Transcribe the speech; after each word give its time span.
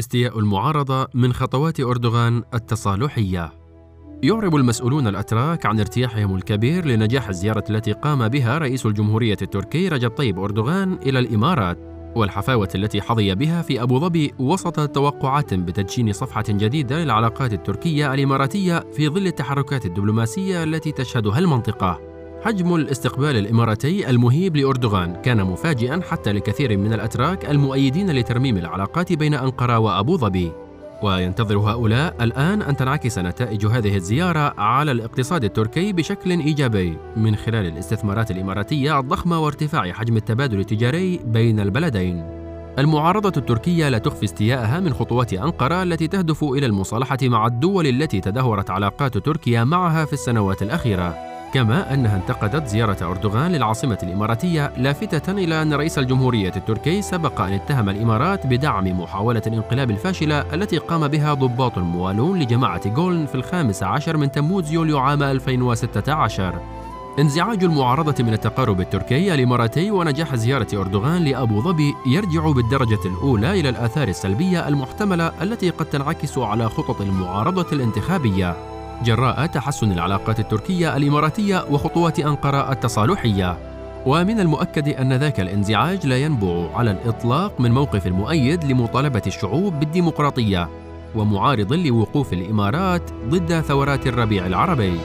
استياء 0.00 0.38
المعارضة 0.38 1.06
من 1.14 1.32
خطوات 1.32 1.80
أردوغان 1.80 2.42
التصالحية. 2.54 3.52
يعرب 4.22 4.56
المسؤولون 4.56 5.06
الأتراك 5.06 5.66
عن 5.66 5.80
ارتياحهم 5.80 6.36
الكبير 6.36 6.86
لنجاح 6.86 7.28
الزيارة 7.28 7.64
التي 7.70 7.92
قام 7.92 8.28
بها 8.28 8.58
رئيس 8.58 8.86
الجمهورية 8.86 9.36
التركي 9.42 9.88
رجب 9.88 10.10
طيب 10.10 10.38
أردوغان 10.38 10.92
إلى 10.92 11.18
الإمارات 11.18 11.78
والحفاوة 12.16 12.68
التي 12.74 13.02
حظي 13.02 13.34
بها 13.34 13.62
في 13.62 13.82
أبو 13.82 13.98
ظبي 13.98 14.32
وسط 14.38 14.88
توقعات 14.90 15.54
بتدشين 15.54 16.12
صفحة 16.12 16.44
جديدة 16.48 17.04
للعلاقات 17.04 17.52
التركية 17.52 18.14
الإماراتية 18.14 18.86
في 18.92 19.08
ظل 19.08 19.26
التحركات 19.26 19.86
الدبلوماسية 19.86 20.64
التي 20.64 20.92
تشهدها 20.92 21.38
المنطقة. 21.38 22.09
حجم 22.44 22.74
الاستقبال 22.74 23.36
الإماراتي 23.36 24.10
المهيب 24.10 24.56
لأردوغان 24.56 25.16
كان 25.22 25.44
مفاجئا 25.44 26.00
حتى 26.10 26.32
لكثير 26.32 26.76
من 26.76 26.92
الأتراك 26.92 27.50
المؤيدين 27.50 28.10
لترميم 28.10 28.56
العلاقات 28.56 29.12
بين 29.12 29.34
أنقرة 29.34 29.78
وأبو 29.78 30.16
ظبي 30.16 30.52
وينتظر 31.02 31.58
هؤلاء 31.58 32.16
الآن 32.20 32.62
أن 32.62 32.76
تنعكس 32.76 33.18
نتائج 33.18 33.66
هذه 33.66 33.96
الزيارة 33.96 34.54
على 34.60 34.92
الاقتصاد 34.92 35.44
التركي 35.44 35.92
بشكل 35.92 36.30
إيجابي 36.30 36.96
من 37.16 37.36
خلال 37.36 37.66
الاستثمارات 37.66 38.30
الإماراتية 38.30 39.00
الضخمة 39.00 39.40
وارتفاع 39.40 39.92
حجم 39.92 40.16
التبادل 40.16 40.60
التجاري 40.60 41.20
بين 41.24 41.60
البلدين. 41.60 42.24
المعارضة 42.78 43.32
التركية 43.36 43.88
لا 43.88 43.98
تخفي 43.98 44.24
استياءها 44.24 44.80
من 44.80 44.94
خطوات 44.94 45.32
أنقرة 45.32 45.82
التي 45.82 46.08
تهدف 46.08 46.44
إلى 46.44 46.66
المصالحة 46.66 47.18
مع 47.22 47.46
الدول 47.46 47.86
التي 47.86 48.20
تدهورت 48.20 48.70
علاقات 48.70 49.18
تركيا 49.18 49.64
معها 49.64 50.04
في 50.04 50.12
السنوات 50.12 50.62
الأخيرة. 50.62 51.29
كما 51.54 51.94
أنها 51.94 52.16
انتقدت 52.16 52.66
زيارة 52.66 53.10
أردوغان 53.10 53.52
للعاصمة 53.52 53.98
الإماراتية 54.02 54.72
لافتة 54.76 55.32
إلى 55.32 55.62
أن 55.62 55.74
رئيس 55.74 55.98
الجمهورية 55.98 56.52
التركي 56.56 57.02
سبق 57.02 57.40
أن 57.40 57.52
اتهم 57.52 57.88
الإمارات 57.88 58.46
بدعم 58.46 59.00
محاولة 59.00 59.42
الانقلاب 59.46 59.90
الفاشلة 59.90 60.54
التي 60.54 60.78
قام 60.78 61.08
بها 61.08 61.34
ضباط 61.34 61.78
موالون 61.78 62.38
لجماعة 62.38 62.88
جولن 62.88 63.26
في 63.26 63.34
الخامس 63.34 63.82
عشر 63.82 64.16
من 64.16 64.32
تموز 64.32 64.72
يوليو 64.72 64.98
عام 64.98 65.22
2016 65.22 66.60
انزعاج 67.18 67.64
المعارضة 67.64 68.24
من 68.24 68.32
التقارب 68.32 68.80
التركي 68.80 69.34
الإماراتي 69.34 69.90
ونجاح 69.90 70.34
زيارة 70.34 70.68
أردوغان 70.74 71.24
لأبو 71.24 71.60
ظبي 71.60 71.94
يرجع 72.06 72.50
بالدرجة 72.50 73.04
الأولى 73.04 73.60
إلى 73.60 73.68
الآثار 73.68 74.08
السلبية 74.08 74.68
المحتملة 74.68 75.32
التي 75.42 75.70
قد 75.70 75.86
تنعكس 75.86 76.38
على 76.38 76.68
خطط 76.68 77.00
المعارضة 77.00 77.66
الانتخابية. 77.72 78.79
جراء 79.04 79.46
تحسن 79.46 79.92
العلاقات 79.92 80.40
التركية 80.40 80.96
الإماراتية 80.96 81.64
وخطوات 81.70 82.18
أنقرة 82.18 82.72
التصالحية. 82.72 83.58
ومن 84.06 84.40
المؤكد 84.40 84.88
أن 84.88 85.12
ذاك 85.12 85.40
الانزعاج 85.40 86.06
لا 86.06 86.16
ينبع 86.18 86.76
على 86.76 86.90
الإطلاق 86.90 87.60
من 87.60 87.72
موقف 87.72 88.06
المؤيد 88.06 88.64
لمطالبة 88.64 89.22
الشعوب 89.26 89.80
بالديمقراطية 89.80 90.68
ومعارض 91.14 91.72
لوقوف 91.72 92.32
الإمارات 92.32 93.10
ضد 93.28 93.60
ثورات 93.60 94.06
الربيع 94.06 94.46
العربي. 94.46 95.00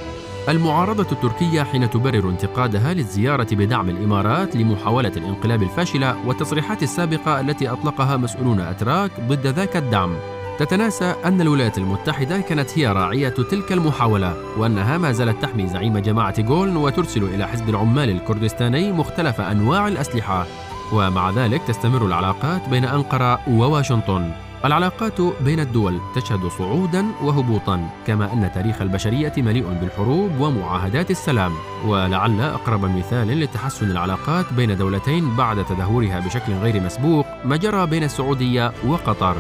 المعارضة 0.49 1.07
التركية 1.11 1.63
حين 1.63 1.89
تبرر 1.89 2.29
انتقادها 2.29 2.93
للزيارة 2.93 3.47
بدعم 3.51 3.89
الإمارات 3.89 4.55
لمحاولة 4.55 5.11
الانقلاب 5.17 5.63
الفاشلة 5.63 6.27
والتصريحات 6.27 6.83
السابقة 6.83 7.39
التي 7.39 7.69
أطلقها 7.69 8.17
مسؤولون 8.17 8.59
أتراك 8.59 9.11
ضد 9.27 9.47
ذاك 9.47 9.77
الدعم. 9.77 10.15
تتناسى 10.59 11.15
أن 11.25 11.41
الولايات 11.41 11.77
المتحدة 11.77 12.39
كانت 12.39 12.77
هي 12.77 12.87
راعية 12.87 13.29
تلك 13.29 13.71
المحاولة 13.71 14.33
وأنها 14.57 14.97
ما 14.97 15.11
زالت 15.11 15.41
تحمي 15.41 15.67
زعيم 15.67 15.97
جماعة 15.97 16.41
جولن 16.41 16.77
وترسل 16.77 17.23
إلى 17.23 17.47
حزب 17.47 17.69
العمال 17.69 18.09
الكردستاني 18.09 18.91
مختلف 18.91 19.41
أنواع 19.41 19.87
الأسلحة. 19.87 20.45
ومع 20.93 21.31
ذلك 21.31 21.61
تستمر 21.67 22.05
العلاقات 22.05 22.69
بين 22.69 22.85
أنقرة 22.85 23.49
وواشنطن. 23.49 24.31
العلاقات 24.65 25.21
بين 25.21 25.59
الدول 25.59 25.99
تشهد 26.15 26.47
صعودا 26.47 27.05
وهبوطا 27.23 27.89
كما 28.07 28.33
أن 28.33 28.51
تاريخ 28.55 28.81
البشرية 28.81 29.33
مليء 29.37 29.77
بالحروب 29.81 30.39
ومعاهدات 30.39 31.11
السلام. 31.11 31.51
ولعل 31.85 32.41
أقرب 32.41 32.85
مثال 32.97 33.39
لتحسن 33.39 33.91
العلاقات 33.91 34.53
بين 34.53 34.77
دولتين 34.77 35.35
بعد 35.35 35.65
تدهورها 35.65 36.19
بشكل 36.19 36.53
غير 36.53 36.79
مسبوق 36.81 37.25
ما 37.45 37.55
جرى 37.55 37.85
بين 37.85 38.03
السعودية 38.03 38.71
وقطر. 38.87 39.35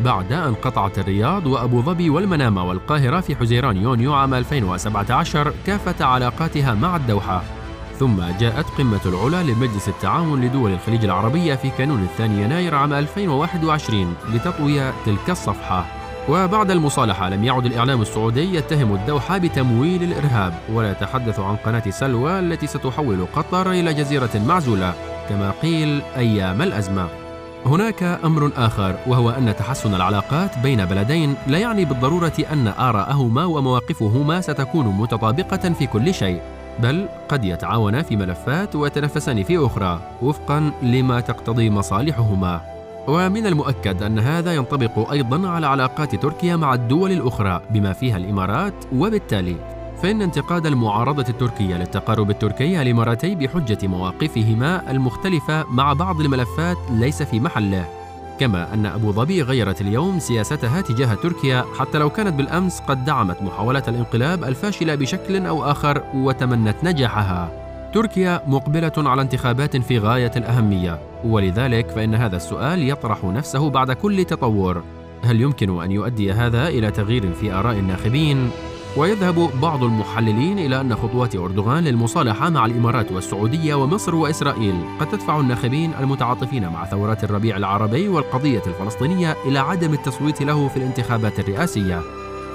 بعد 0.00 0.32
أن 0.32 0.54
قطعت 0.54 0.98
الرياض 0.98 1.46
وأبو 1.46 1.82
ظبي 1.82 2.10
والمنامة 2.10 2.64
والقاهرة 2.64 3.20
في 3.20 3.36
حزيران 3.36 3.76
يونيو 3.76 4.14
عام 4.14 4.34
2017 4.34 5.52
كافة 5.66 6.04
علاقاتها 6.04 6.74
مع 6.74 6.96
الدوحة. 6.96 7.42
ثم 7.98 8.16
جاءت 8.40 8.66
قمة 8.78 9.00
العلا 9.06 9.42
لمجلس 9.42 9.88
التعاون 9.88 10.40
لدول 10.40 10.72
الخليج 10.72 11.04
العربية 11.04 11.54
في 11.54 11.70
كانون 11.70 12.02
الثاني 12.02 12.42
يناير 12.42 12.74
عام 12.74 12.92
2021 12.92 14.14
لتطوي 14.34 14.92
تلك 15.06 15.30
الصفحة. 15.30 15.86
وبعد 16.28 16.70
المصالحة 16.70 17.28
لم 17.28 17.44
يعد 17.44 17.66
الإعلام 17.66 18.02
السعودي 18.02 18.54
يتهم 18.54 18.94
الدوحة 18.94 19.38
بتمويل 19.38 20.02
الإرهاب 20.02 20.54
ولا 20.72 20.90
يتحدث 20.90 21.40
عن 21.40 21.56
قناة 21.56 21.90
سلوى 21.90 22.38
التي 22.38 22.66
ستحول 22.66 23.26
قطر 23.36 23.70
إلى 23.70 23.94
جزيرة 23.94 24.42
معزولة 24.46 24.94
كما 25.28 25.50
قيل 25.62 26.02
أيام 26.16 26.62
الأزمة. 26.62 27.27
هناك 27.68 28.02
أمر 28.02 28.52
آخر 28.56 28.94
وهو 29.06 29.30
أن 29.30 29.56
تحسن 29.56 29.94
العلاقات 29.94 30.58
بين 30.58 30.84
بلدين 30.84 31.34
لا 31.46 31.58
يعني 31.58 31.84
بالضرورة 31.84 32.32
أن 32.52 32.68
آراءهما 32.68 33.44
ومواقفهما 33.44 34.40
ستكون 34.40 34.86
متطابقة 34.86 35.72
في 35.72 35.86
كل 35.86 36.14
شيء 36.14 36.40
بل 36.78 37.08
قد 37.28 37.44
يتعاونا 37.44 38.02
في 38.02 38.16
ملفات 38.16 38.76
ويتنافسان 38.76 39.42
في 39.42 39.66
أخرى 39.66 40.00
وفقا 40.22 40.72
لما 40.82 41.20
تقتضي 41.20 41.70
مصالحهما. 41.70 42.60
ومن 43.08 43.46
المؤكد 43.46 44.02
أن 44.02 44.18
هذا 44.18 44.54
ينطبق 44.54 45.10
أيضا 45.10 45.48
على 45.48 45.66
علاقات 45.66 46.14
تركيا 46.14 46.56
مع 46.56 46.74
الدول 46.74 47.12
الأخرى 47.12 47.60
بما 47.70 47.92
فيها 47.92 48.16
الإمارات 48.16 48.74
وبالتالي 48.92 49.56
فإن 50.02 50.22
انتقاد 50.22 50.66
المعارضة 50.66 51.24
التركية 51.28 51.76
للتقارب 51.76 52.30
التركي 52.30 52.82
الإماراتي 52.82 53.34
بحجة 53.34 53.86
مواقفهما 53.86 54.90
المختلفة 54.90 55.64
مع 55.70 55.92
بعض 55.92 56.20
الملفات 56.20 56.76
ليس 56.90 57.22
في 57.22 57.40
محله. 57.40 57.84
كما 58.40 58.74
أن 58.74 58.86
أبو 58.86 59.12
ظبي 59.12 59.42
غيرت 59.42 59.80
اليوم 59.80 60.18
سياستها 60.18 60.80
تجاه 60.80 61.14
تركيا 61.14 61.64
حتى 61.78 61.98
لو 61.98 62.10
كانت 62.10 62.34
بالأمس 62.34 62.80
قد 62.80 63.04
دعمت 63.04 63.42
محاولة 63.42 63.82
الانقلاب 63.88 64.44
الفاشلة 64.44 64.94
بشكل 64.94 65.46
أو 65.46 65.64
آخر 65.64 66.02
وتمنت 66.14 66.76
نجاحها. 66.84 67.50
تركيا 67.94 68.42
مقبلة 68.46 68.92
على 68.96 69.22
انتخابات 69.22 69.76
في 69.76 69.98
غاية 69.98 70.32
الأهمية 70.36 70.98
ولذلك 71.24 71.90
فإن 71.90 72.14
هذا 72.14 72.36
السؤال 72.36 72.90
يطرح 72.90 73.24
نفسه 73.24 73.70
بعد 73.70 73.92
كل 73.92 74.24
تطور. 74.24 74.82
هل 75.24 75.40
يمكن 75.40 75.82
أن 75.82 75.92
يؤدي 75.92 76.32
هذا 76.32 76.68
إلى 76.68 76.90
تغيير 76.90 77.32
في 77.32 77.52
آراء 77.52 77.78
الناخبين؟ 77.78 78.50
ويذهب 78.98 79.50
بعض 79.62 79.84
المحللين 79.84 80.58
إلى 80.58 80.80
أن 80.80 80.94
خطوات 80.94 81.36
أردوغان 81.36 81.84
للمصالحة 81.84 82.50
مع 82.50 82.66
الإمارات 82.66 83.12
والسعودية 83.12 83.74
ومصر 83.74 84.14
وإسرائيل 84.14 84.74
قد 85.00 85.08
تدفع 85.08 85.40
الناخبين 85.40 85.94
المتعاطفين 85.94 86.68
مع 86.68 86.84
ثورات 86.84 87.24
الربيع 87.24 87.56
العربي 87.56 88.08
والقضية 88.08 88.62
الفلسطينية 88.66 89.36
إلى 89.44 89.58
عدم 89.58 89.92
التصويت 89.92 90.42
له 90.42 90.68
في 90.68 90.76
الانتخابات 90.76 91.38
الرئاسية. 91.38 92.02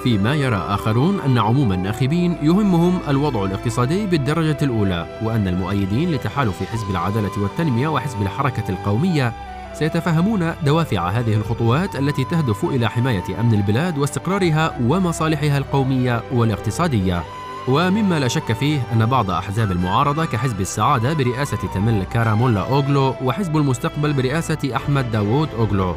فيما 0.03 0.35
يرى 0.35 0.55
آخرون 0.55 1.19
أن 1.19 1.37
عموم 1.37 1.73
الناخبين 1.73 2.37
يهمهم 2.41 2.99
الوضع 3.07 3.45
الاقتصادي 3.45 4.05
بالدرجة 4.05 4.57
الأولى 4.61 5.19
وأن 5.23 5.47
المؤيدين 5.47 6.11
لتحالف 6.11 6.63
حزب 6.63 6.89
العدالة 6.89 7.41
والتنمية 7.41 7.87
وحزب 7.87 8.21
الحركة 8.21 8.69
القومية 8.69 9.33
سيتفهمون 9.73 10.53
دوافع 10.65 11.09
هذه 11.09 11.33
الخطوات 11.33 11.95
التي 11.95 12.23
تهدف 12.23 12.65
إلى 12.65 12.89
حماية 12.89 13.39
أمن 13.39 13.53
البلاد 13.53 13.97
واستقرارها 13.97 14.77
ومصالحها 14.81 15.57
القومية 15.57 16.23
والاقتصادية. 16.31 17.23
ومما 17.67 18.19
لا 18.19 18.27
شك 18.27 18.53
فيه 18.53 18.81
أن 18.93 19.05
بعض 19.05 19.31
أحزاب 19.31 19.71
المعارضة 19.71 20.25
كحزب 20.25 20.61
السعادة 20.61 21.13
برئاسة 21.13 21.57
تمل 21.73 22.03
كارامولا 22.03 22.61
أوغلو 22.61 23.15
وحزب 23.23 23.57
المستقبل 23.57 24.13
برئاسة 24.13 24.75
أحمد 24.75 25.11
داوود 25.11 25.49
أوغلو. 25.57 25.95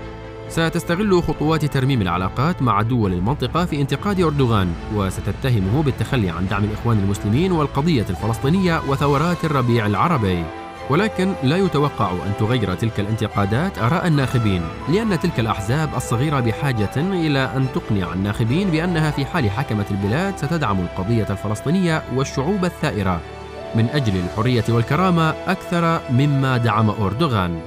ستستغل 0.49 1.23
خطوات 1.23 1.65
ترميم 1.65 2.03
العلاقات 2.03 2.63
مع 2.63 2.83
دول 2.83 3.13
المنطقة 3.13 3.65
في 3.65 3.81
انتقاد 3.81 4.21
أردوغان 4.21 4.73
وستتهمه 4.95 5.83
بالتخلي 5.83 6.31
عن 6.31 6.49
دعم 6.49 6.65
الإخوان 6.65 6.99
المسلمين 6.99 7.53
والقضية 7.53 8.07
الفلسطينية 8.11 8.83
وثورات 8.89 9.45
الربيع 9.45 9.87
العربي. 9.87 10.45
ولكن 10.91 11.33
لا 11.43 11.57
يتوقع 11.57 12.11
أن 12.11 12.33
تغير 12.39 12.75
تلك 12.75 13.01
الانتقادات 13.01 13.79
آراء 13.79 14.07
الناخبين 14.07 14.63
لأن 14.89 15.21
تلك 15.21 15.41
الأحزاب 15.41 15.89
الصغيرة 15.97 16.41
بحاجة 16.41 16.97
إلى 16.97 17.51
أن 17.57 17.67
تقنع 17.75 18.13
الناخبين 18.13 18.71
بأنها 18.71 19.11
في 19.11 19.27
حال 19.27 19.51
حكمت 19.51 19.91
البلاد 19.91 20.37
ستدعم 20.37 20.81
القضية 20.81 21.27
الفلسطينية 21.31 22.03
والشعوب 22.15 22.65
الثائرة. 22.65 23.21
من 23.75 23.89
أجل 23.89 24.17
الحرية 24.17 24.65
والكرامة 24.69 25.35
أكثر 25.47 26.01
مما 26.11 26.57
دعم 26.57 26.91
أردوغان. 26.91 27.61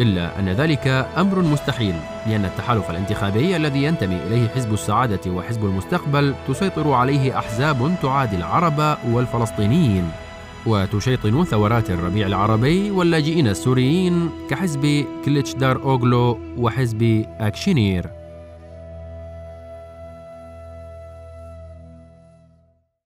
إلا 0.00 0.38
أن 0.38 0.48
ذلك 0.48 1.08
أمر 1.16 1.38
مستحيل 1.42 1.94
لأن 2.26 2.44
التحالف 2.44 2.90
الانتخابي 2.90 3.56
الذي 3.56 3.84
ينتمي 3.84 4.16
إليه 4.26 4.48
حزب 4.48 4.72
السعادة 4.72 5.30
وحزب 5.30 5.64
المستقبل 5.64 6.34
تسيطر 6.48 6.92
عليه 6.92 7.38
أحزاب 7.38 7.94
تعادي 8.02 8.36
العرب 8.36 8.96
والفلسطينيين. 9.10 10.10
وتشيطن 10.66 11.44
ثورات 11.44 11.90
الربيع 11.90 12.26
العربي 12.26 12.90
واللاجئين 12.90 13.48
السوريين 13.48 14.30
كحزب 14.50 15.04
كليتش 15.24 15.54
دار 15.54 15.82
أوغلو 15.82 16.38
وحزب 16.58 17.24
أكشينير. 17.40 18.23